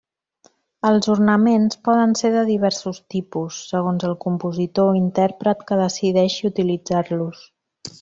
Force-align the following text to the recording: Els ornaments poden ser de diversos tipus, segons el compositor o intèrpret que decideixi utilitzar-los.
Els 0.91 1.09
ornaments 1.15 1.77
poden 1.89 2.15
ser 2.23 2.33
de 2.37 2.43
diversos 2.49 3.03
tipus, 3.17 3.61
segons 3.75 4.09
el 4.11 4.19
compositor 4.27 4.93
o 4.95 4.99
intèrpret 5.05 5.67
que 5.71 5.83
decideixi 5.87 6.55
utilitzar-los. 6.55 7.51